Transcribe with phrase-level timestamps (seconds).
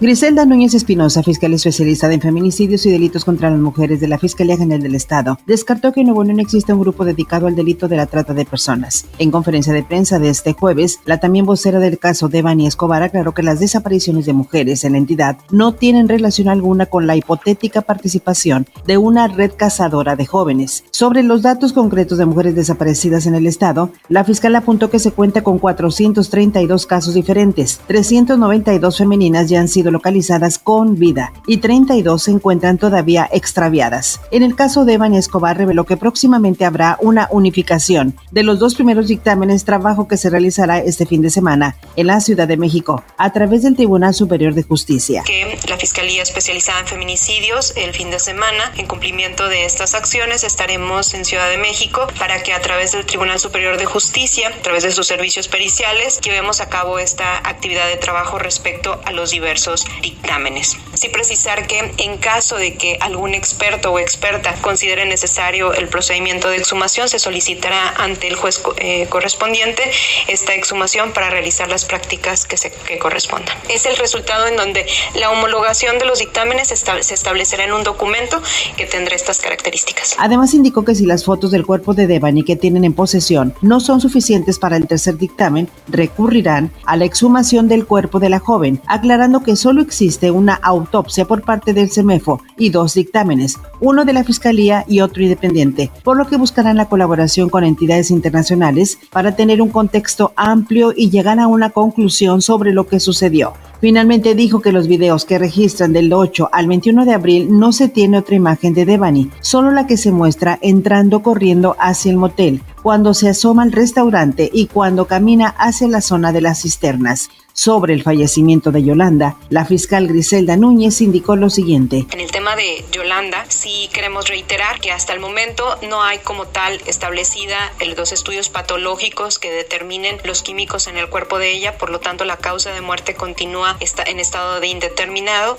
[0.00, 4.56] Griselda Núñez Espinosa, fiscal especializada en feminicidios y delitos contra las mujeres de la Fiscalía
[4.56, 7.96] General del Estado, descartó que en Nuevo León existe un grupo dedicado al delito de
[7.96, 9.04] la trata de personas.
[9.18, 13.02] En conferencia de prensa de este jueves, la también vocera del caso de Bani Escobar
[13.02, 17.16] aclaró que las desapariciones de mujeres en la entidad no tienen relación alguna con la
[17.16, 20.82] hipotética participación de una red cazadora de jóvenes.
[20.92, 25.12] Sobre los datos concretos de mujeres desaparecidas en el Estado, la fiscal apuntó que se
[25.12, 32.22] cuenta con 432 casos diferentes, 392 femeninas ya han sido localizadas con vida y 32
[32.22, 34.20] se encuentran todavía extraviadas.
[34.30, 38.74] En el caso de Evan Escobar reveló que próximamente habrá una unificación de los dos
[38.74, 43.02] primeros dictámenes, trabajo que se realizará este fin de semana en la Ciudad de México
[43.16, 45.22] a través del Tribunal Superior de Justicia.
[45.24, 50.44] Que la Fiscalía Especializada en Feminicidios el fin de semana, en cumplimiento de estas acciones,
[50.44, 54.62] estaremos en Ciudad de México para que a través del Tribunal Superior de Justicia, a
[54.62, 59.30] través de sus servicios periciales, llevemos a cabo esta actividad de trabajo respecto a los
[59.30, 60.76] diversos dictámenes.
[61.00, 66.50] Sí precisar que en caso de que algún experto o experta considere necesario el procedimiento
[66.50, 69.82] de exhumación, se solicitará ante el juez eh, correspondiente
[70.28, 73.56] esta exhumación para realizar las prácticas que, se, que correspondan.
[73.70, 74.84] Es el resultado en donde
[75.14, 78.42] la homologación de los dictámenes se establecerá en un documento
[78.76, 80.16] que tendrá estas características.
[80.18, 83.80] Además indicó que si las fotos del cuerpo de Devani que tienen en posesión no
[83.80, 88.82] son suficientes para el tercer dictamen, recurrirán a la exhumación del cuerpo de la joven,
[88.86, 94.12] aclarando que solo existe una autopsia por parte del CEMEFO y dos dictámenes, uno de
[94.12, 99.36] la Fiscalía y otro independiente, por lo que buscarán la colaboración con entidades internacionales para
[99.36, 103.54] tener un contexto amplio y llegar a una conclusión sobre lo que sucedió.
[103.80, 107.88] Finalmente dijo que los videos que registran del 8 al 21 de abril no se
[107.88, 112.62] tiene otra imagen de Devani, solo la que se muestra entrando corriendo hacia el motel,
[112.82, 117.30] cuando se asoma al restaurante y cuando camina hacia la zona de las cisternas.
[117.60, 122.06] Sobre el fallecimiento de Yolanda, la fiscal Griselda Núñez indicó lo siguiente.
[122.10, 126.46] En el tema de Yolanda, sí queremos reiterar que hasta el momento no hay como
[126.46, 131.76] tal establecida el dos estudios patológicos que determinen los químicos en el cuerpo de ella,
[131.76, 135.58] por lo tanto la causa de muerte continúa en estado de indeterminado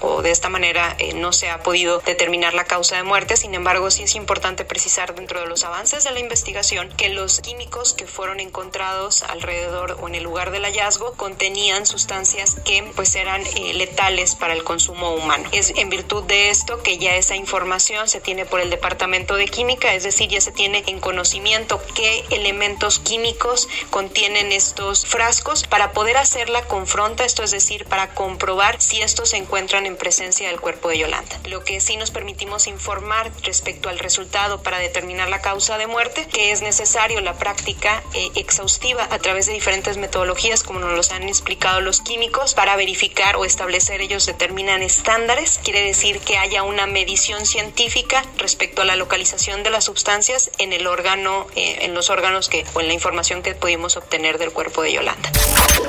[0.00, 3.36] o, de esta manera eh, no se ha podido determinar la causa de muerte.
[3.36, 7.40] Sin embargo, sí es importante precisar dentro de los avances de la investigación que los
[7.40, 13.16] químicos que fueron encontrados alrededor o en el lugar del hallazgo contenían sustancias que pues
[13.16, 15.48] eran eh, letales para el consumo humano.
[15.50, 19.46] Es en virtud de esto que ya esa información se tiene por el Departamento de
[19.46, 25.90] Química, es decir, ya se tiene en conocimiento qué elementos químicos contienen estos frascos para
[25.90, 30.46] poder hacer la confronta, esto es decir, para comprobar si estos se encuentran en presencia
[30.46, 31.40] del cuerpo de Yolanda.
[31.48, 36.28] Lo que sí nos permitimos informar respecto al resultado para determinar la causa de muerte,
[36.32, 41.10] que es necesario la práctica eh, exhaustiva a través de diferentes metodologías como nos los
[41.10, 46.62] han explicado los químicos para verificar o establecer ellos determinan estándares, quiere decir que haya
[46.62, 51.94] una medición científica respecto a la localización de las sustancias en el órgano, eh, en
[51.94, 55.30] los órganos que o en la información que pudimos obtener del cuerpo de Yolanda.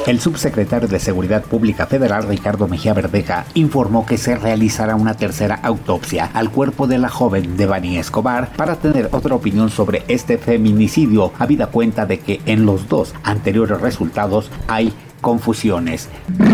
[0.05, 5.59] El subsecretario de Seguridad Pública Federal Ricardo Mejía Verdeja informó que se realizará una tercera
[5.63, 11.31] autopsia al cuerpo de la joven Devani Escobar para tener otra opinión sobre este feminicidio,
[11.39, 16.09] habida cuenta de que en los dos anteriores resultados hay confusiones.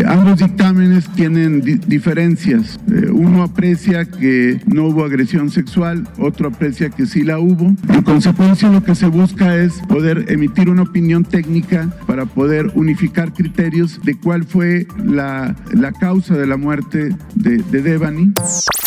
[0.05, 2.79] Ambos dictámenes tienen diferencias.
[2.89, 7.73] Eh, uno aprecia que no hubo agresión sexual, otro aprecia que sí la hubo.
[7.93, 13.33] En consecuencia, lo que se busca es poder emitir una opinión técnica para poder unificar
[13.33, 18.33] criterios de cuál fue la, la causa de la muerte de, de Devani.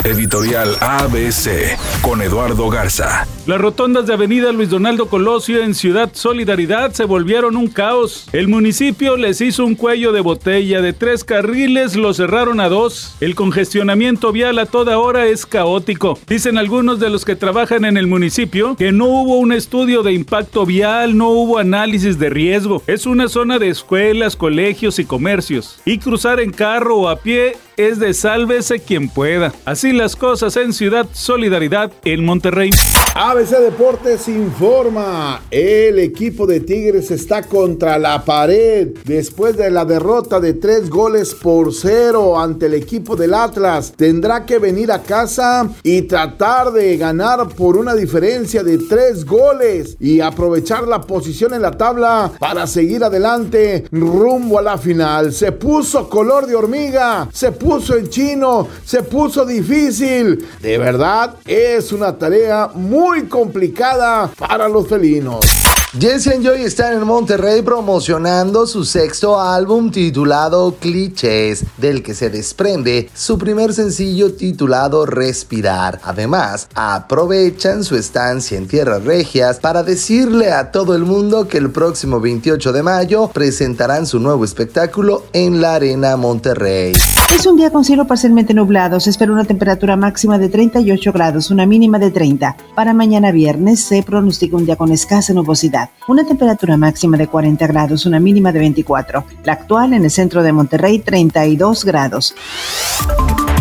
[0.04, 3.24] Editorial ABC con Eduardo Garza.
[3.46, 8.26] Las rotondas de Avenida Luis Donaldo Colosio en Ciudad Solidaridad se volvieron un caos.
[8.32, 13.14] El municipio les hizo un cuello de botella de tres carriles, lo cerraron a dos.
[13.20, 16.18] El congestionamiento vial a toda hora es caótico.
[16.26, 20.12] Dicen algunos de los que trabajan en el municipio que no hubo un estudio de
[20.12, 22.82] impacto vial, no hubo análisis de riesgo.
[22.88, 25.78] Es una zona de escuelas, colegios y comercios.
[25.84, 29.52] Y cruzar en carro o a pie es de sálvese quien pueda.
[29.64, 32.70] Así las cosas en Ciudad Solidaridad en Monterrey.
[33.14, 40.40] ABC Deportes informa, el equipo de Tigres está contra la pared después de la derrota
[40.40, 43.92] de tres goles por cero ante el equipo del Atlas.
[43.94, 49.96] Tendrá que venir a casa y tratar de ganar por una diferencia de tres goles
[50.00, 55.32] y aprovechar la posición en la tabla para seguir adelante rumbo a la final.
[55.32, 57.61] Se puso color de hormiga, se puso
[57.96, 60.46] en chino, se puso difícil.
[60.60, 65.71] De verdad, es una tarea muy complicada para los felinos.
[66.00, 72.30] Jesse and Joy están en Monterrey promocionando su sexto álbum titulado Clichés, del que se
[72.30, 76.00] desprende su primer sencillo titulado Respirar.
[76.02, 81.70] Además, aprovechan su estancia en Tierras Regias para decirle a todo el mundo que el
[81.70, 86.94] próximo 28 de mayo presentarán su nuevo espectáculo en la Arena Monterrey.
[87.34, 88.98] Es un día con cielo parcialmente nublado.
[88.98, 92.56] Se espera una temperatura máxima de 38 grados, una mínima de 30.
[92.74, 95.81] Para mañana viernes se pronostica un día con escasa nubosidad.
[96.08, 99.24] Una temperatura máxima de 40 grados, una mínima de 24.
[99.44, 102.34] La actual en el centro de Monterrey, 32 grados.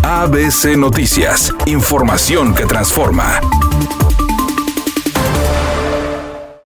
[0.03, 1.53] ABC Noticias.
[1.65, 3.39] Información que transforma.